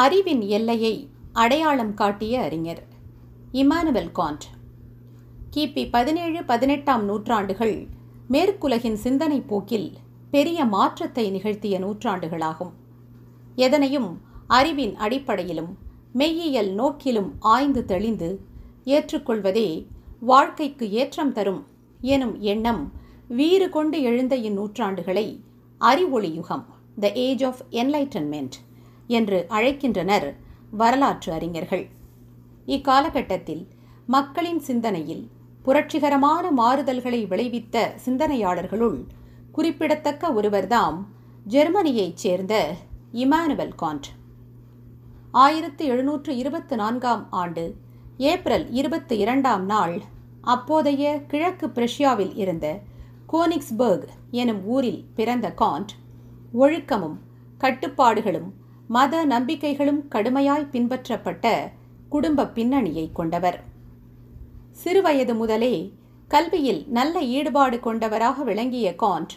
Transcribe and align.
அறிவின் 0.00 0.42
எல்லையை 0.42 1.08
அடையாளம் 1.32 1.94
காட்டிய 1.94 2.42
அறிஞர். 2.42 2.82
Immanuel 3.52 4.10
Kant. 4.14 4.44
கிபி 5.56 5.88
பதினேழு 5.90 6.44
பதினெட்டாம் 6.44 7.04
நூற்றாண்டுகள் 7.04 7.86
மேற்குலகின் 8.30 8.94
சிந்தனை 8.94 9.40
போக்கில் 9.40 9.92
பெரிய 10.30 10.64
மாற்றத்தை 10.64 11.30
நிகழ்த்திய 11.30 11.78
நூற்றாண்டுகளாகும். 11.78 12.72
எதனையும் 13.56 14.20
அறிவின் 14.46 14.94
அடிப்படையிலும் 14.96 15.78
மெய்யியல் 16.14 16.70
நோக்கிலும் 16.74 17.30
ஆய்ந்து 17.38 17.84
தெளிந்து 17.84 18.40
ஏற்றுக்கொள்வதே 18.84 19.86
வாழ்க்கைக்கு 20.20 20.92
ஏற்றம் 20.92 21.32
தரும் 21.32 21.66
எனும் 22.00 22.40
எண்ணம் 22.40 22.92
வீறு 23.28 23.68
கொண்டு 23.68 24.02
எழுந்த 24.02 24.36
இந்நூற்றாண்டுகளை 24.36 25.40
அறிவொளி 25.78 26.32
யுகம் 26.32 26.66
த 27.00 27.12
ஏஜ் 27.12 27.44
ஆஃப் 27.44 27.62
என்லைட்டன்மெண்ட் 27.70 28.56
என்று 29.06 29.46
அழைக்கின்றனர் 29.48 30.36
வரலாற்று 30.70 31.32
அறிஞர்கள். 31.32 31.86
இக்காலகட்டத்தில் 32.66 33.68
மக்களின் 34.06 34.58
சிந்தனையில் 34.58 35.30
புரட்சிகரமான 35.62 36.50
மாறுதல்களை 36.50 37.26
விளைவித்த 37.26 37.98
சிந்தனையாளர்களுள் 38.04 38.98
குறிப்பிடத்தக்க 39.52 40.30
ஒருவர்தாம் 40.32 40.98
ஜெர்மனியைச் 41.48 42.16
சேர்ந்த 42.16 42.74
இமானுவல் 43.12 43.74
காண்ட் 43.82 44.08
ஆயிரத்து 45.32 45.84
எழுநூற்று 45.86 46.36
இருபத்தி 46.36 46.76
நான்காம் 46.76 47.26
ஆண்டு 47.30 47.64
ஏப்ரல் 48.16 48.70
இருபத்தி 48.70 49.16
இரண்டாம் 49.16 49.64
நாள் 49.64 50.02
அப்போதைய 50.42 51.22
கிழக்கு 51.26 51.66
பிரஷ்யாவில் 51.66 52.36
இருந்த 52.36 52.66
கோனிக்ஸ்பர்க் 53.32 54.06
எனும் 54.30 54.64
ஊரில் 54.64 55.04
பிறந்த 55.14 55.54
காண்ட் 55.58 55.92
ஒழுக்கமும் 56.52 57.18
கட்டுப்பாடுகளும் 57.58 58.48
மத 58.88 59.24
நம்பிக்கைகளும் 59.24 60.08
கடுமையாய் 60.10 60.70
பின்பற்றப்பட்ட 60.70 61.70
குடும்ப 62.08 62.46
பின்னணியை 62.46 63.12
கொண்டவர். 63.12 63.60
சிறுவயது 64.84 65.34
முதலே 65.34 65.92
கல்வியில் 66.28 66.86
நல்ல 66.88 67.20
ஈடுபாடு 67.20 67.80
கொண்டவராக 67.80 68.42
விளங்கிய 68.42 68.94
காண்ட் 68.98 69.32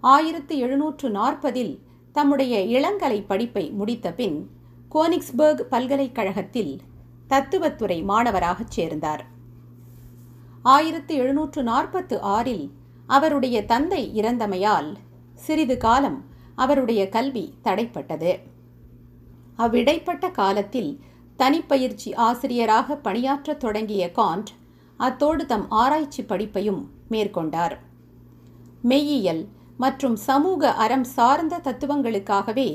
ஆயிரத்து 0.00 0.58
எழுநூற்று 0.58 1.08
நாற்பதில் 1.10 1.78
தம்முடைய 2.12 2.80
இளங்கலை 2.80 3.24
படிப்பை 3.26 3.70
முடித்த 3.70 4.12
பின் 4.12 4.50
கோனிக்ஸ்பர்க் 4.94 5.60
பல்கலைக்கழகத்தில் 5.70 6.80
தத்துவத்துறை 7.26 8.04
மாணவராகச் 8.04 8.70
சேர்ந்தார். 8.70 9.26
ஆயிரத்து 10.62 11.14
எழுநூற்று 11.14 11.62
நாற்பத்து 11.62 12.20
ஆறில் 12.20 12.72
அவருடைய 13.06 13.64
தந்தை 13.64 14.12
இறந்தமையால் 14.14 14.96
சிறிது 15.34 15.76
காலம் 15.76 16.24
அவருடைய 16.54 17.08
கல்வி 17.08 17.54
தடைப்பட்டது. 17.64 18.38
அவ்விடைப்பட்ட 19.60 20.30
காலத்தில் 20.30 20.90
தனிப்பயிற்சி 21.38 22.14
ஆசிரியராக 22.14 22.94
பணியாற்றத் 23.04 23.62
தொடங்கிய 23.64 24.10
காண்ட் 24.14 24.50
அத்தோடு 24.96 25.46
தம் 25.46 25.66
ஆராய்ச்சி 25.70 26.22
படிப்பையும் 26.22 26.82
மேற்கொண்டார். 27.10 27.74
மெய்யியல் 28.84 29.42
மற்றும் 29.76 30.16
சமூக 30.16 30.72
அறம் 30.74 31.04
சார்ந்த 31.04 31.60
தத்துவங்களுக்காகவே 31.64 32.68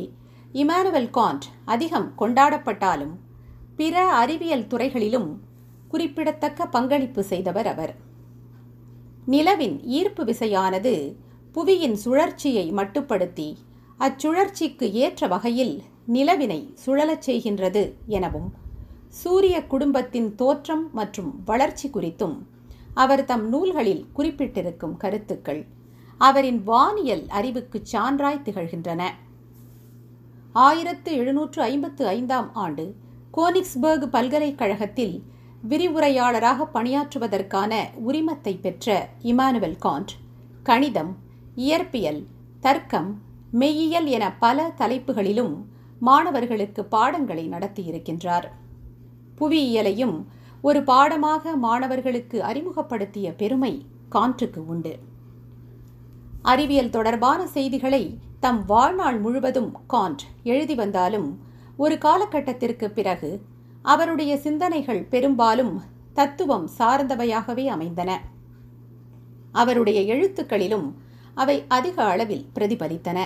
இமானுவல் 0.53 1.09
காண்ட் 1.13 1.45
அதிகம் 1.65 2.11
கொண்டாடப்பட்டாலும் 2.17 3.15
பிற 3.75 4.03
அறிவியல் 4.21 4.67
துறைகளிலும் 4.67 5.29
குறிப்பிடத்தக்க 5.89 6.65
பங்களிப்பு 6.65 7.23
செய்தவர் 7.23 7.67
அவர். 7.67 7.93
நிலவின் 9.25 9.77
ஈர்ப்பு 9.83 10.23
விசையானது 10.23 11.15
புவியின் 11.53 11.97
சுழற்சியை 12.05 12.65
மட்டுப்படுத்தி 12.73 13.49
அச்சுழற்சிக்கு 13.99 14.87
ஏற்ற 14.91 15.27
வகையில் 15.27 15.75
நிலவினை 16.07 16.73
சுழலச் 16.85 17.29
செய்கின்றது 17.29 17.93
எனவும் 18.07 18.53
சூரிய 19.09 19.65
குடும்பத்தின் 19.65 20.35
தோற்றம் 20.35 20.93
மற்றும் 20.93 21.43
வளர்ச்சி 21.45 21.89
குறித்தும் 21.89 22.45
அவர் 22.93 23.25
தம் 23.25 23.49
நூல்களில் 23.49 24.05
குறிப்பிட்டிருக்கும் 24.15 24.97
கருத்துக்கள் 24.97 25.65
அவரின் 26.17 26.63
வானியல் 26.67 27.27
அறிவுக்கு 27.27 27.81
சான்றாய் 27.91 28.41
திகழ்கின்றன. 28.41 29.09
ஆயிரத்து 30.51 31.11
எழுநூற்று 31.11 31.61
ஐம்பத்து 31.61 32.07
ஐந்தாம் 32.07 32.53
ஆண்டு 32.53 32.95
கோனிக்ஸ்பர்க் 33.33 34.05
பல்கலைக்கழகத்தில் 34.11 35.23
விரிவுரையாளராக 35.69 36.67
பணியாற்றுவதற்கான 36.73 37.73
உரிமத்தை 38.07 38.59
பெற்ற 38.59 39.09
இமானுவல் 39.21 39.77
காண்ட் 39.81 40.09
கணிதம் 40.63 41.17
இயற்பியல் 41.55 42.25
தர்க்கம் 42.61 43.21
மெய்யியல் 43.51 44.05
என 44.05 44.33
பல 44.33 44.73
தலைப்புகளிலும் 44.77 45.65
மாணவர்களுக்கு 45.99 46.85
பாடங்களை 46.85 47.49
நடத்தியிருக்கின்றார். 47.49 48.43
புவியியலையும் 49.37 50.23
ஒரு 50.61 50.83
பாடமாக 50.83 51.55
மாணவர்களுக்கு 51.55 52.43
அறிமுகப்படுத்திய 52.43 53.33
பெருமை 53.33 53.85
காற்றுக்கு 54.09 54.67
உண்டு. 54.67 54.99
அறிவியல் 56.41 56.89
தொடர்பான 56.89 57.47
செய்திகளை 57.47 58.19
தம் 58.39 58.65
வாழ்நாள் 58.65 59.19
முழுவதும் 59.19 59.77
காண்ட் 59.89 60.19
எழுதி 60.43 60.75
வந்தாலும் 60.75 61.39
ஒரு 61.77 61.97
காலகட்டத்திற்கு 61.97 62.91
பிறகு 62.91 63.41
அவருடைய 63.81 64.37
சிந்தனைகள் 64.37 65.03
பெரும்பாலும் 65.03 65.81
தத்துவம் 66.13 66.69
சார்ந்தவையாகவே 66.77 67.65
அமைந்தன. 67.65 68.21
அவருடைய 69.51 70.15
எழுத்துக்களிலும் 70.15 70.93
அவை 71.33 71.63
அதிக 71.67 72.03
அளவில் 72.03 72.45
பிரதிபலித்தன. 72.55 73.23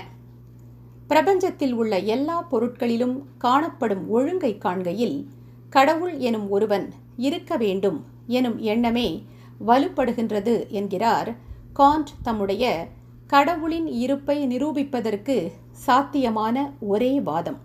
பிரபஞ்சத்தில் 1.09 1.72
உள்ள 1.72 2.00
எல்லா 2.00 2.47
பொருட்களிலும் 2.52 3.16
காணப்படும் 3.38 4.09
ஒழுங்கை 4.09 4.58
காண்கையில் 4.64 5.25
கடவுள் 5.70 6.18
எனும் 6.18 6.50
ஒருவன் 6.50 6.94
இருக்க 7.18 7.58
வேண்டும் 7.58 8.06
எனும் 8.28 8.59
எண்ணமே 8.59 9.24
வலுப்படுகின்றது 9.68 10.68
என்கிறார் 10.70 11.36
காண்ட் 11.75 12.12
தம்முடைய 12.22 12.88
கடவுளின் 13.28 13.88
இருப்பை 13.88 14.47
நிரூபிப்பதற்கு 14.47 15.52
சாத்தியமான 15.72 16.74
ஒரே 16.80 17.22
வாதம். 17.22 17.59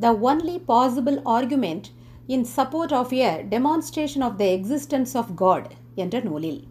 The 0.00 0.12
only 0.12 0.56
possible 0.68 1.18
argument 1.24 1.88
in 2.26 2.46
support 2.56 2.94
of 2.94 3.10
a 3.10 3.46
demonstration 3.50 4.24
of 4.28 4.38
the 4.38 4.44
existence 4.44 5.14
of 5.14 5.34
God 5.34 5.70
என்ற 5.94 6.20
நூலில். 6.20 6.62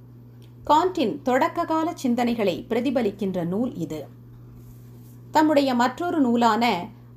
காண்டின் 0.65 1.15
தொடக்ககால 1.25 1.87
சிந்தனைகளை 2.03 2.57
பிரதிபலிக்கின்ற 2.69 3.45
நூல் 3.45 3.73
இது. 3.75 4.14
தம்முடைய 5.35 5.69
மற்றொரு 5.75 6.19
நூலான 6.19 6.65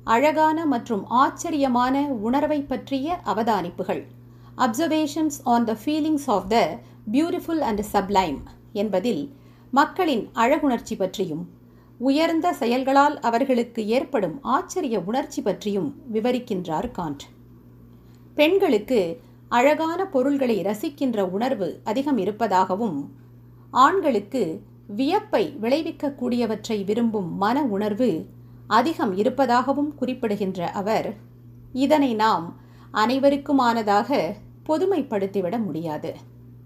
அழகான 0.03 0.65
மற்றும் 0.65 1.03
ஆச்சரியமான 1.23 1.95
உணர்வை 2.27 2.57
பற்றிய 2.61 3.17
அவதானிப்புகள். 3.25 4.01
Observations 4.57 5.37
on 5.43 5.65
the 5.69 5.73
feelings 5.81 6.27
of 6.35 6.47
the 6.47 6.57
beautiful 7.11 7.63
and 7.69 7.83
sublime 7.93 8.39
என்பதில் 8.73 9.23
மக்களின் 9.71 10.23
அழகுணர்ச்சி 10.33 10.95
பற்றியும் 10.97 11.43
உயர்ந்த 11.99 12.47
செயல்களால் 12.53 13.15
அவர்களுக்கு 13.19 13.81
ஏற்படும் 13.87 14.35
ஆச்சரிய 14.55 14.99
உணர்ச்சி 15.09 15.41
பற்றியும் 15.41 15.89
விவரிக்கின்றார் 16.13 16.89
காண்ட். 16.97 17.23
பெண்களுக்கு 18.35 18.99
அழகான 19.49 19.99
பொருள்களை 20.15 20.57
ரசிக்கின்ற 20.61 21.19
உணர்வு 21.29 21.69
அதிகம் 21.83 22.17
இருப்பதாகவும் 22.17 22.99
ஆண்களுக்கு 23.71 24.43
வியப்பை 24.95 25.57
விளைவிக்கக்கூடியவற்றை 25.61 26.85
விரும்பும் 26.85 27.37
மன 27.37 27.63
உணர்வு 27.63 28.25
அதிகம் 28.67 29.17
இருப்பதாகவும் 29.17 29.95
குறிப்பிடுகின்ற 29.99 30.71
அவர் 30.71 31.15
இதனை 31.73 32.15
நாம் 32.15 32.59
அனைவருக்குமானதாக 32.93 34.35
பொதுமைப்படுத்திவிட 34.65 35.63
முடியாது. 35.63 36.15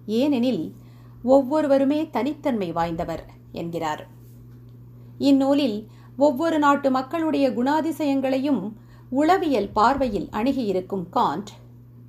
ஏனெனில் 0.05 0.75
ஒவ்வொருவருமே 1.23 2.09
தனித்தன்மை 2.09 2.71
வாய்ந்தவர் 2.71 3.23
என்கிறார். 3.51 4.07
இந்நூலில் 5.17 5.87
ஒவ்வொரு 6.17 6.59
நாட்டு 6.59 6.91
மக்களுடைய 6.91 7.49
குணாதிசயங்களையும் 7.49 8.73
உளவியல் 9.09 9.69
பார்வையில் 9.69 10.29
அணுகியிருக்கும் 10.31 11.05
காண்ட் 11.13 11.51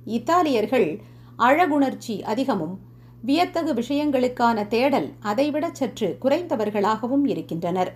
இத்தாலியர்கள் 0.05 1.01
அழகுணர்ச்சி 1.37 2.21
அதிகமும் 2.21 2.79
வியத்தகு 3.25 3.73
விஷயங்களுக்கான 3.73 4.67
தேடல் 4.67 5.13
அதைவிட 5.19 5.69
சற்று 5.73 6.17
குறைந்தவர்களாகவும் 6.21 7.27
இருக்கின்றனர். 7.27 7.91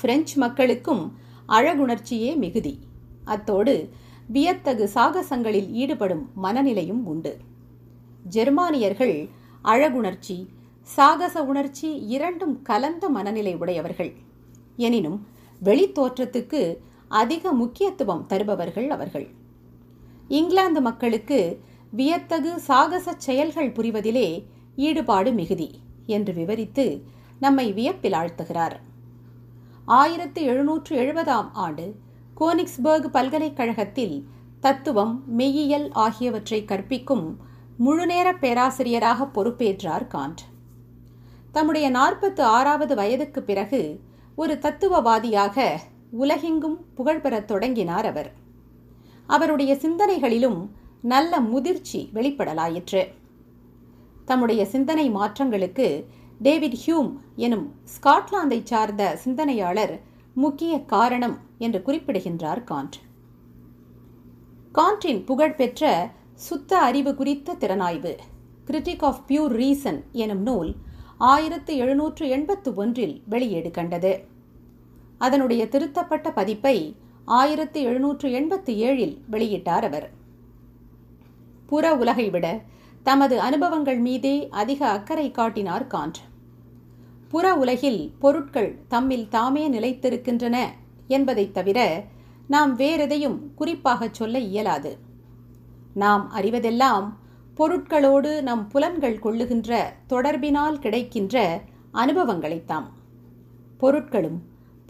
பிரெஞ்சு 0.00 0.38
மக்களுக்கும் 0.38 1.18
அழகுணர்ச்சியே 1.48 2.36
மிகுதி. 2.36 2.78
அத்தோடு 3.24 3.74
வியத்தகு 4.32 4.88
சாகசங்களில் 4.94 5.70
ஈடுபடும் 5.70 6.30
மனநிலையும் 6.42 7.02
உண்டு. 7.04 7.38
ஜெர்மானியர்கள் 8.30 9.28
அழகுணர்ச்சி 9.64 10.46
சாகச 10.82 11.44
உணர்ச்சி 11.44 11.88
இரண்டும் 11.96 12.62
கலந்த 12.62 13.08
மனநிலை 13.08 13.56
உடையவர்கள். 13.56 14.12
எனினும் 14.76 15.26
வெளித்தோற்றத்துக்கு 15.64 16.76
அதிக 17.08 17.52
முக்கியத்துவம் 17.52 18.26
தருபவர்கள் 18.28 18.88
அவர்கள். 18.88 19.28
இங்கிலாந்து 20.28 20.80
மக்களுக்கு 20.80 21.60
வியத்தகு 21.90 22.56
சாகச 22.58 23.14
செயல்கள் 23.16 23.72
புரிவதிலே 23.72 24.44
ஈடுபாடு 24.76 25.32
மிகுதி 25.32 25.80
என்று 26.06 26.32
விவரித்து 26.32 27.04
நம்மை 27.40 27.72
வியப்பில் 27.72 28.12
ஆழ்த்துகிறார் 28.12 28.76
ஆயிரத்து 29.84 30.42
எழுநூற்று 30.42 31.02
எழுபதாம் 31.02 31.48
ஆண்டு 31.52 31.94
கோனிக்ஸ்பர்க் 32.40 33.06
பல்கலைக்கழகத்தில் 33.06 34.26
தத்துவம் 34.60 35.24
மெய்யியல் 35.38 35.88
ஆகியவற்றை 35.92 36.64
கற்பிக்கும் 36.64 37.36
முழுநேர 37.76 38.32
பேராசிரியராக 38.32 39.24
பொறுப்பேற்றார் 39.24 40.06
காண்ட். 40.08 40.42
தம்முடைய 41.52 41.90
நாற்பத்து 41.90 42.42
ஆறாவது 42.42 42.94
வயதுக்கு 42.94 43.42
பிறகு 43.42 44.00
ஒரு 44.36 44.58
தத்துவவாதியாக 44.62 45.76
உலகெங்கும் 46.10 46.84
புகழ்பெறத் 46.94 47.44
தொடங்கினார் 47.44 48.06
அவர். 48.06 48.32
அவருடைய 49.26 49.74
சிந்தனைகளிலும் 49.74 50.68
நல்ல 51.12 51.40
முதிர்ச்சி 51.40 52.10
வெளிப்படலாயிற்று. 52.14 53.02
தம்முடைய 54.24 54.64
சிந்தனை 54.64 55.04
மாற்றங்களுக்கு 55.14 56.04
டேவிட் 56.38 56.76
ஹியூம் 56.86 57.10
எனும் 57.36 57.66
ஸ்காட்லாந்தை 57.94 58.58
சார்ந்த 58.62 59.02
சிந்தனையாளர் 59.16 59.94
முக்கிய 60.34 60.72
காரணம் 60.84 61.36
என்று 61.58 61.82
குறிப்பிடுகின்றார் 61.82 62.62
காண்ட். 62.70 62.96
காண்டின் 64.74 65.24
புகழ்பெற்ற 65.24 66.10
சுத்த 66.34 66.78
அறிவு 66.78 67.14
குறித்த 67.14 67.54
திறனாய்வு 67.54 68.12
கிரிட்டிக் 68.66 69.04
ஆஃப் 69.04 69.22
பியூர் 69.28 69.54
ரீசன் 69.62 70.00
எனும் 70.12 70.42
நூல் 70.42 70.74
ஆயிரத்து 71.18 71.76
எழுநூற்று 71.76 72.28
எண்பத்து 72.28 72.74
ஒன்றில் 72.74 73.22
வெளியீடு 73.26 73.70
கண்டது. 73.70 74.12
அதனுடைய 75.18 75.68
திருத்தப்பட்ட 75.68 76.32
பதிப்பை 76.32 76.76
ஆயிரத்து 77.24 77.82
எழுநூற்று 77.82 78.32
எண்பத்து 78.32 78.74
ஏழில் 78.74 79.16
வெளியிட்டார் 79.30 79.86
அவர். 79.90 80.24
புற 81.66 81.94
உலகை 81.94 82.30
விட 82.30 82.62
தமது 83.02 83.40
அனுபவங்கள் 83.40 83.98
மீதே 83.98 84.48
அதிக 84.48 84.88
அக்கறை 84.88 85.30
காட்டினார் 85.30 85.86
காண்ட். 85.86 86.14
புற 87.28 87.54
உலகில் 87.54 88.14
பொருட்கள் 88.18 88.78
தம்மில் 88.90 89.28
தாமே 89.28 89.68
நிலைத்திருக்கின்றன 89.68 90.56
என்பதைத் 91.06 91.54
தவிர 91.54 92.04
நாம் 92.48 92.78
வேறெதையும் 92.78 93.38
குறிப்பாக 93.54 94.08
சொல்ல 94.12 94.38
இயலாது. 94.38 94.98
நாம் 95.94 96.32
அறிவதெல்லாம் 96.34 97.12
பொருட்களோடு 97.56 98.42
நம் 98.42 98.68
புலன்கள் 98.68 99.18
கொள்ளுகின்ற 99.18 99.92
தொடர்பினால் 100.08 100.78
கிடைக்கின்ற 100.78 101.62
அனுபவங்களைத்தாம். 101.94 102.86
பொருட்களும் 103.80 104.38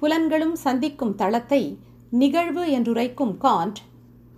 புலன்களும் 0.00 0.52
சந்திக்கும் 0.52 1.14
தளத்தை 1.14 1.78
நிகழ்வு 2.10 2.70
என்றுரைக்கும் 2.70 3.36
காண்ட் 3.40 3.74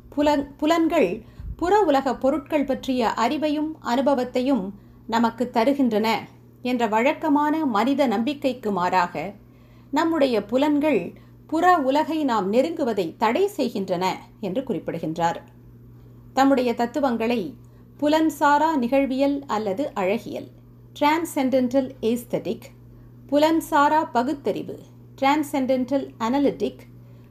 புலன் 0.08 0.56
புலன்கள் 0.56 1.22
புற 1.58 1.80
உலக 1.80 2.16
பொருட்கள் 2.16 2.64
பற்றிய 2.64 3.12
அறிவையும் 3.16 3.70
அனுபவத்தையும் 3.80 4.64
நமக்கு 5.06 5.44
தருகின்றன 5.52 6.08
என்ற 6.62 6.86
வழக்கமான 6.86 7.54
மனித 7.66 8.06
நம்பிக்கைக்கு 8.06 8.70
மாறாக 8.70 9.32
நம்முடைய 9.90 10.44
புலன்கள் 10.44 11.00
புற 11.46 11.76
உலகை 11.76 12.24
நாம் 12.24 12.52
நெருங்குவதை 12.52 13.06
தடை 13.16 13.48
செய்கின்றன 13.48 14.04
என்று 14.40 14.62
குறிப்பிடுகின்றார். 14.62 15.40
தம்முடைய 16.34 16.74
தத்துவங்களை 16.74 17.40
புலன்சாரா 18.00 18.70
நிகழ்வியல் 18.76 19.38
அல்லது 19.46 19.90
அழகியல் 19.94 20.48
டிரான்சென்டென்டல் 21.00 21.90
ஏஸ்தட்டிக் 22.00 22.68
புலன்சாரா 23.30 24.00
பகுத்தறிவு 24.12 24.78
டிரான்சென்டென்டல் 25.20 26.06
அனலிட்டிக் 26.18 26.84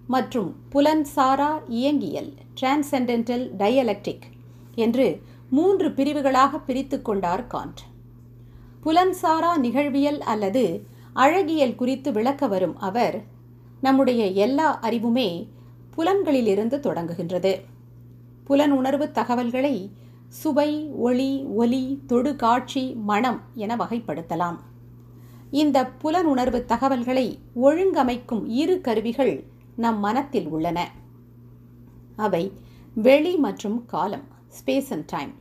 மற்றும் 0.07 0.55
புலன்சாரா 0.71 1.59
இயங்கியல் 1.67 2.33
டிரான்சென்டென்டல் 2.61 3.49
டயலக்டிக் 3.57 4.27
என்று 4.75 5.21
மூன்று 5.49 5.91
பிரிவுகளாக 5.91 6.59
பிரித்து 6.59 7.01
கொண்டார் 7.01 7.47
காண்ட். 7.47 7.81
புலன்சாரா 8.83 9.57
நிகழ்வியல் 9.57 10.19
அல்லது 10.19 10.85
அழகியல் 11.13 11.75
குறித்து 11.75 12.11
விளக்க 12.11 12.47
வரும் 12.47 12.77
அவர் 12.77 13.23
நம்முடைய 13.81 14.25
எல்லா 14.25 14.79
அறிவுமே 14.81 15.47
புலன்களிலிருந்து 15.95 16.77
தொடங்குகின்றது. 16.79 17.53
புலனுணர்வு 18.47 19.11
தகவல்களை 19.11 19.91
சுவை 20.29 20.89
ஒளி 20.89 21.45
ஒலி 21.55 21.99
தொடு 22.07 22.35
காட்சி 22.35 22.93
மனம் 22.93 23.41
என 23.55 23.75
வகைப்படுத்தலாம். 23.75 24.57
இந்த 25.51 25.89
புலனுணர்வு 26.03 26.65
தகவல்களை 26.65 27.39
ஒழுங்கமைக்கும் 27.61 28.43
இரு 28.47 28.81
கருவிகள் 28.81 29.55
நம் 29.77 29.99
மனத்தில் 29.99 30.47
உள்ளன. 30.47 30.79
அவை 32.15 32.43
வெளி 32.95 33.33
மற்றும் 33.37 33.79
காலம் 33.85 34.25
ஸ்பேஸ் 34.57 34.89
அண்ட் 34.89 35.05
டைம் 35.05 35.33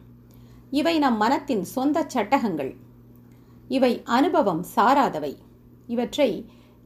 இவை 0.71 0.99
நம் 0.99 1.17
மனத்தின் 1.17 1.65
சொந்த 1.65 2.07
சட்டகங்கள். 2.15 2.73
இவை 3.69 3.93
அனுபவம் 4.05 4.65
சாராதவை. 4.77 5.33
இவற்றை 5.87 6.31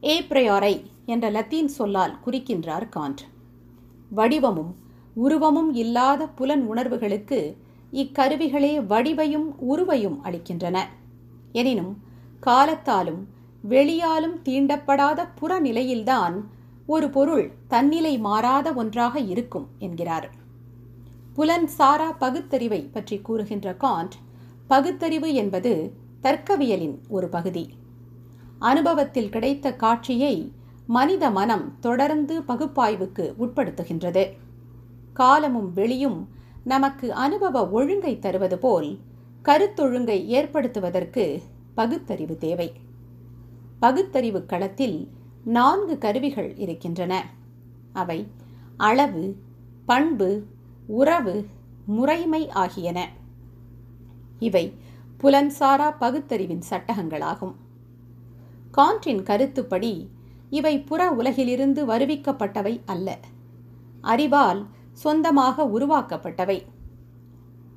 ஏப்ரையாரை 0.01 0.75
என்ற 1.05 1.25
லத்தீன் 1.29 1.67
சொல்லால் 1.67 2.17
குறிக்கின்றார் 2.25 2.87
காண்ட். 2.95 3.23
வடிவமும் 4.09 4.73
உருவமும் 5.13 5.73
இல்லாத 5.73 6.27
புலன் 6.27 6.63
உணர்வுகளுக்கு 6.73 7.39
இக்கருவிகளே 7.93 8.73
வடிவையும் 8.91 9.49
உருவையும் 9.59 10.17
அளிக்கின்றன. 10.23 10.77
எனினும் 11.51 11.93
காலத்தாலும் 12.39 13.21
வெளியாலும் 13.61 14.37
தீண்டப்படாத 14.45 15.27
புறநிலையில்தான் 15.41 16.37
ஒரு 16.93 17.07
பொருள் 17.09 17.45
தன்னிலை 17.67 18.13
மாறாத 18.19 18.67
ஒன்றாக 18.73 19.15
இருக்கும் 19.31 19.67
என்கிறார். 19.77 20.27
புலன் 21.33 21.67
சாரா 21.77 22.07
பகுத்தறிவை 22.23 22.79
பற்றி 22.95 23.17
கூறுகின்ற 23.27 23.73
காண்ட் 23.83 24.15
பகுத்தறிவு 24.67 25.29
என்பது 25.33 25.73
தர்க்கவியலின் 26.23 26.97
ஒரு 27.07 27.27
பகுதி. 27.29 27.65
அனுபவத்தில் 28.59 29.29
கிடைத்த 29.29 29.67
காட்சியை 29.75 30.35
மனித 30.87 31.23
மனம் 31.29 31.65
தொடர்ந்து 31.79 32.35
பகுப்பாய்வுக்கு 32.41 33.25
உட்படுத்துகின்றது. 33.43 34.23
காலமும் 35.13 35.71
வெளியும் 35.73 36.19
நமக்கு 36.63 37.07
அனுபவ 37.25 37.63
ஒழுங்கை 37.69 38.13
தருவது 38.19 38.57
போல் 38.57 38.89
கருத்தொழுங்கை 39.45 40.19
ஏற்படுத்துவதற்கு 40.37 41.25
பகுத்தறிவு 41.75 42.35
தேவை. 42.37 42.69
பகுத்தறிவு 43.79 44.39
களத்தில் 44.45 44.97
நான்கு 45.43 45.97
கருவிகள் 45.97 46.55
இருக்கின்றன. 46.55 47.25
அவை 47.93 48.27
அளவு 48.77 49.35
பண்பு 49.85 50.45
உறவு 50.87 51.45
முறைமை 51.85 52.49
ஆகியன. 52.49 53.09
இவை 54.39 54.73
புலன்சாரா 55.19 55.91
பகுத்தறிவின் 55.99 56.61
சட்டகங்களாகும். 56.69 57.55
கான்றின் 58.71 59.23
கருத்துப்படி 59.23 60.09
இவை 60.49 60.79
புற 60.79 61.09
உலகிலிருந்து 61.09 61.85
வருவிக்கப்பட்டவை 61.85 62.81
அல்ல. 62.85 63.17
அறிவால் 64.01 64.67
சொந்தமாக 64.93 65.63
உருவாக்கப்பட்டவை. 65.63 66.63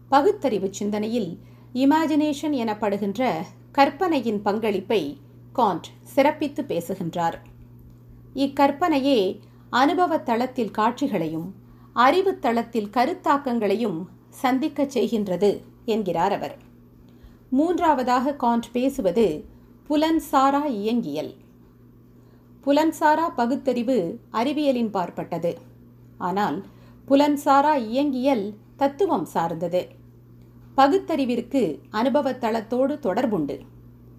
பகுத்தறிவு 0.08 0.68
சிந்தனையில் 0.70 1.38
இமேஜினேஷன் 1.74 2.52
எனப்படுகின்ற 2.52 3.36
கற்பனையின் 3.72 4.42
பங்களிப்பை 4.42 5.20
காண்ட் 5.54 5.84
சிறப்பித்து 6.14 6.64
பேசுகின்றார். 6.64 7.52
இக்கற்பனையே 8.34 9.40
அனுபவத் 9.70 10.26
தளத்தில் 10.26 10.70
காட்சிகளையும் 10.70 11.54
அறிவு 11.92 12.38
தளத்தில் 12.38 12.90
கருத்தாக்கங்களையும் 12.92 14.04
சந்திக்கச் 14.42 14.98
செய்கின்றது 14.98 15.60
என்கிறார் 15.84 16.32
அவர். 16.32 16.56
மூன்றாவதாக 17.50 18.36
காண்ட் 18.40 18.62
பேசுவது 18.72 19.44
புலன்சாரா 19.88 20.64
இயங்கியல். 20.64 21.34
புலன்சாரா 22.64 23.28
பகுத்தறிவு 23.36 24.20
அறிவியலின் 24.32 24.90
பார்ப்பட்டது. 24.90 25.54
ஆனால் 26.18 26.64
புலன்சாரா 27.08 27.74
இயங்கியல் 27.74 28.54
தத்துவம் 28.76 29.24
சார்ந்தது. 29.24 29.88
பகுத்தறிவிற்கு 30.76 31.78
அனுபவ 31.90 32.32
தளத்தோடு 32.32 32.98
தொடர்புண்டு. 32.98 33.60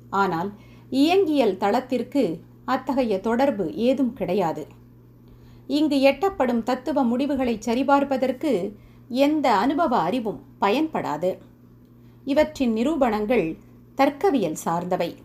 ஆனால் 0.09 0.51
இயங்கியல் 0.89 1.57
தளத்திற்கு 1.57 2.41
அத்தகைய 2.65 3.19
தொடர்பு 3.19 3.73
ஏதும் 3.73 4.13
கிடையாது. 4.13 4.67
இங்கு 5.67 5.97
எட்டப்படும் 5.97 6.63
தத்துவ 6.63 7.03
முடிவுகளை 7.03 7.59
சரிபார்ப்பதற்கு 7.65 8.75
எந்த 9.09 9.55
அனுபவ 9.55 9.97
அறிவும் 9.97 10.41
பயன்படாது. 10.61 11.37
இவற்றின் 12.25 12.73
நிரூபணங்கள் 12.75 13.57
தர்க்கவியல் 13.95 14.57
சார்ந்தவை. 14.65 15.15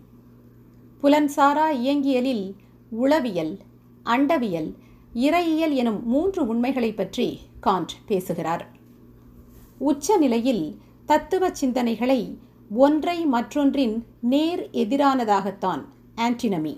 புலன்சாரா 1.03 1.67
இயங்கியலில் 1.71 2.55
உளவியல் 2.91 3.59
அண்டவியல் 4.05 4.75
இறையியல் 5.15 5.75
எனும் 5.75 6.07
மூன்று 6.07 6.47
உண்மைகளை 6.47 6.93
பற்றி 6.93 7.41
காண்ட் 7.63 7.95
பேசுகிறார். 8.07 8.69
உச்ச 9.79 10.17
நிலையில் 10.17 10.79
தத்துவ 11.07 11.53
சிந்தனைகளை 11.61 12.37
ஒன்றை 12.71 13.27
மற்றொன்றின் 13.27 14.07
நேர் 14.21 14.69
எதிரானதாகத்தான் 14.73 15.85
ஆன்டினமி 16.17 16.77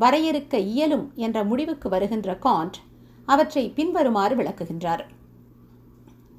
வரையறுக்க 0.00 0.54
இயலும் 0.54 1.12
என்ற 1.14 1.44
முடிவுக்கு 1.44 1.88
வருகின்ற 1.88 2.38
காண்ட் 2.42 2.72
அவற்றை 3.24 3.70
பின்வருமாறு 3.70 4.36
விளக்குகின்றார். 4.36 5.04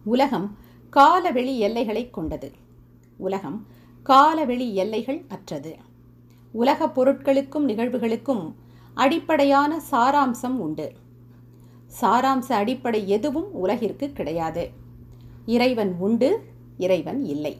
உலகம் 0.04 0.58
காலவெளி 0.90 1.60
எல்லைகளை 1.60 2.10
கொண்டது. 2.10 2.52
உலகம் 3.18 3.68
காலவெளி 4.04 4.76
எல்லைகள் 4.76 5.26
அற்றது. 5.28 5.76
உலகப் 6.52 7.02
பொருட்களுக்கும் 7.02 7.68
நிகழ்வுகளுக்கும் 7.68 8.54
அடிப்படையான 8.94 9.82
சாராம்சம் 9.92 10.58
உண்டு. 10.58 10.92
சாராம்ச 12.02 12.52
அடிப்படை 12.52 13.10
எதுவும் 13.10 13.54
உலகிற்கு 13.54 14.12
கிடையாது. 14.12 14.70
இறைவன் 15.46 15.96
உண்டு 16.00 16.44
இறைவன் 16.78 17.24
இல்லை. 17.26 17.58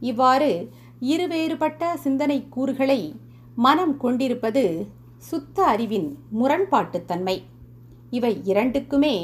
இவ்வாறு 0.00 0.70
இருவேறுபட்ட 1.00 1.94
சிந்தனை 1.94 2.48
கூறுகளை 2.48 3.20
மனம் 3.54 3.96
கொண்டிருப்பது 3.96 4.86
சுத்த 5.28 5.64
அறிவின் 5.64 6.08
முரண்பாட்டுத்தன்மை 6.40 7.42
இவை 8.10 8.40
இரண்டுக்குமே 8.44 9.16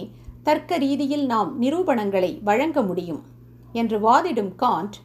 தர்க்க 0.42 0.78
ரீதியில் 0.78 1.26
நாம் 1.26 1.50
நிரூபணங்களை 1.62 2.30
வழங்க 2.42 2.82
முடியும் 2.82 3.22
என்று 3.72 3.96
வாதிடும் 3.98 4.52
காண்ட் 4.58 4.96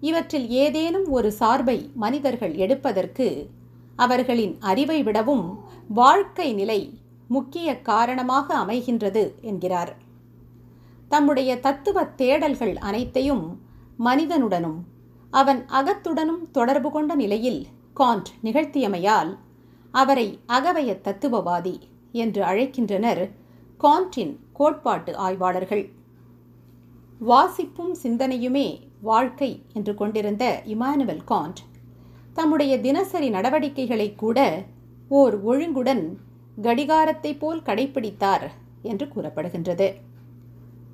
இவற்றில் 0.00 0.48
ஏதேனும் 0.48 1.08
ஒரு 1.08 1.32
சார்பை 1.40 1.78
மனிதர்கள் 1.94 2.54
எடுப்பதற்கு 2.54 3.28
அவர்களின் 3.96 4.54
அறிவை 4.60 5.02
விடவும் 5.02 5.46
வாழ்க்கை 5.88 6.52
நிலை 6.52 6.80
முக்கிய 7.28 7.68
காரணமாக 7.82 8.46
அமைகின்றது 8.58 9.24
என்கிறார். 9.40 9.92
தம்முடைய 11.08 11.50
தத்துவ 11.60 11.98
தேடல்கள் 12.16 12.74
அனைத்தையும் 12.80 13.44
மனிதனுடனும் 14.04 14.78
அவன் 15.30 15.60
அகத்துடனும் 15.70 16.44
தொடர்பு 16.52 16.90
கொண்ட 16.90 17.14
நிலையில் 17.14 17.60
காண்ட் 17.96 18.30
நிகழ்த்தியமையால் 18.42 19.32
அவரை 19.90 20.38
அகவய 20.46 20.90
தத்துவவாதி 21.00 21.76
என்று 22.12 22.42
அழைக்கின்றனர் 22.42 23.22
காண்டின் 23.80 24.34
கோட்பாட்டு 24.52 25.16
ஆய்வாளர்கள். 25.16 25.84
வாசிப்பும் 27.20 27.94
சிந்தனையுமே 28.02 28.80
வாழ்க்கை 29.00 29.50
என்று 29.72 29.94
கொண்டிருந்த 29.94 30.62
இமானுவல் 30.66 31.24
காண்ட் 31.26 31.60
தம்முடைய 32.34 32.80
தினசரி 32.80 33.28
நடவடிக்கைகளை 33.30 34.14
கூட 34.14 34.64
ஓர் 35.08 35.34
ஒழுங்குடன் 35.44 36.04
கடிகாரத்தை 36.62 37.32
போல் 37.38 37.62
கடைபிடித்தார் 37.62 38.46
என்று 38.82 39.06
கூறப்படுகின்றது. 39.06 39.88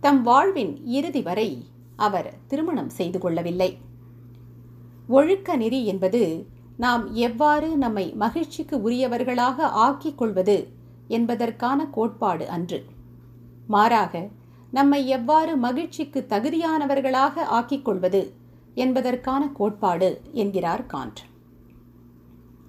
தம் 0.01 0.23
வாழ்வின் 0.23 0.87
இறுதி 0.87 1.23
வரை 1.23 1.69
அவர் 1.97 2.33
திருமணம் 2.47 2.89
செய்து 2.89 3.19
கொள்ளவில்லை. 3.19 3.79
ஒழுக்க 5.09 5.57
நெறி 5.57 5.87
என்பது 5.87 6.23
நாம் 6.77 7.15
எவ்வாறு 7.15 7.77
நம்மை 7.77 8.13
மகிழ்ச்சிக்கு 8.13 8.91
உரியவர்களாக 8.91 9.59
ஆக்கிக் 9.59 10.19
கொள்வது 10.19 10.69
என்பதற்கான 11.09 11.87
கோட்பாடு 11.87 12.49
அன்று. 12.49 12.85
மாறாக 13.67 14.29
நம்மை 14.71 15.09
எவ்வாறு 15.09 15.57
மகிழ்ச்சிக்கு 15.57 16.27
தகுதியானவர்களாக 16.29 17.37
ஆக்கிக் 17.39 17.85
கொள்வது 17.85 18.33
என்பதற்கான 18.75 19.49
கோட்பாடு 19.49 20.21
என்கிறார் 20.33 20.87
காண்ட். 20.95 21.21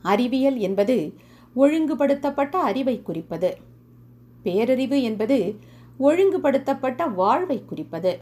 அறிவியல் 0.02 0.58
என்பது 0.58 1.14
ஒழுங்குபடுத்தப்பட்ட 1.56 2.52
அறிவை 2.52 3.02
குறிப்பது. 3.02 3.58
பேரறிவு 4.44 5.02
என்பது 5.02 5.60
ஒழுங்குபடுத்தப்பட்ட 6.00 7.14
வாழ்வை 7.14 7.66
குறிப்பது. 7.66 8.18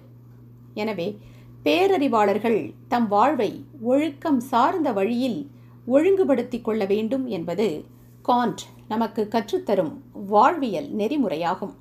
எனவே 0.73 1.17
பேரறிவாளர்கள் 1.63 2.73
தம் 2.87 3.07
வாழ்வை 3.07 3.65
ஒழுக்கம் 3.81 4.39
சார்ந்த 4.39 4.91
வழியில் 4.91 5.51
ஒழுங்குபடுத்திக் 5.85 6.63
கொள்ள 6.63 6.85
வேண்டும் 6.85 7.27
என்பது 7.27 7.85
காண்ட் 8.25 8.61
நமக்கு 8.87 9.27
கற்றுத்தரும் 9.31 9.93
வாழ்வியல் 10.13 10.95
நெறிமுறையாகும். 10.95 11.73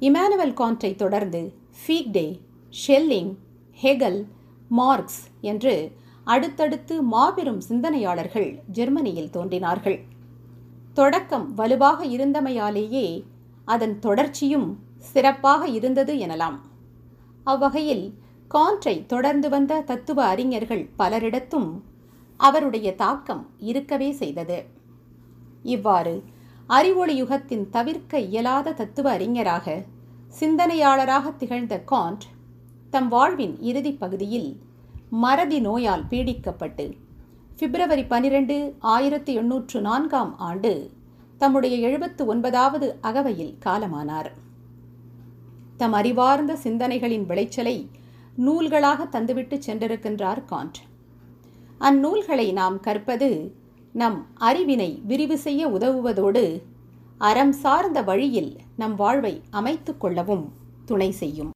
இமானுவல் 0.00 0.54
காண்டை 0.54 0.94
தொடர்ந்து 0.94 1.52
ஃபீக்டே 1.72 2.40
ஷெல்லிங் 2.86 3.34
ஹெகல் 3.82 4.26
மார்க்ஸ் 4.68 5.28
என்று 5.40 5.92
அடுத்தடுத்து 6.24 7.02
மாபெரும் 7.02 7.60
சிந்தனையாளர்கள் 7.60 8.60
ஜெர்மனியில் 8.66 9.30
தோன்றினார்கள். 9.30 9.98
தொடக்கம் 10.94 11.54
வலுவாக 11.54 12.04
இருந்தமையாலேயே 12.04 13.24
அதன் 13.64 13.98
தொடர்ச்சியும் 13.98 14.78
சிறப்பாக 14.98 15.68
இருந்தது 15.68 16.14
எனலாம். 16.14 16.58
அவ்வகையில் 17.44 18.14
கான்றை 18.48 19.06
தொடர்ந்து 19.06 19.48
வந்த 19.48 19.80
தத்துவ 19.80 20.24
அறிஞர்கள் 20.24 20.90
பலரிடத்தும் 20.98 21.70
அவருடைய 22.48 22.94
தாக்கம் 22.94 23.42
இருக்கவே 23.58 24.12
செய்தது. 24.12 24.58
இவ்வாறு 25.62 26.14
அறிவொளி 26.66 27.14
யுகத்தின் 27.22 27.70
தவிர்க்க 27.70 28.18
இயலாத 28.18 28.72
தத்துவ 28.72 29.10
அறிஞராக 29.10 29.84
சிந்தனையாளராக 30.28 31.30
திகழ்ந்த 31.30 31.82
காண்ட் 31.90 32.24
தம் 32.90 33.08
வாழ்வின் 33.08 33.60
இறுதிப் 33.60 34.00
பகுதியில் 34.00 34.50
மறதி 35.10 35.60
நோயால் 35.60 36.04
பீடிக்கப்பட்டு 36.10 36.86
பிப்ரவரி 37.56 38.04
பனிரெண்டு 38.04 38.56
ஆயிரத்தி 38.78 39.32
எண்ணூற்று 39.34 39.80
நான்காம் 39.80 40.38
ஆண்டு 40.38 40.90
தம்முடைய 41.38 41.76
எழுபத்து 41.76 42.26
ஒன்பதாவது 42.26 42.98
அகவையில் 43.00 43.58
காலமானார். 43.64 44.30
தம் 45.76 45.92
அறிவார்ந்த 45.92 46.58
சிந்தனைகளின் 46.64 47.26
விளைச்சலை 47.26 47.90
நூல்களாக 48.38 49.06
தந்துவிட்டு 49.12 49.56
சென்றிருக்கின்றார் 49.66 50.42
காண்ட். 50.50 50.80
அந்நூல்களை 51.88 52.52
நாம் 52.52 52.76
கற்பது 52.80 53.30
நம் 53.92 54.18
அறிவினை 54.40 54.90
விரிவு 55.06 55.36
செய்ய 55.38 55.62
உதவுவதோடு 55.68 56.44
அறம் 57.18 57.52
சார்ந்த 57.52 57.98
வழியில் 58.02 58.52
நம் 58.76 58.94
வாழ்வை 58.94 59.34
அமைத்து 59.50 59.92
கொள்ளவும் 59.96 60.44
துணை 60.86 61.10
செய்யும். 61.10 61.50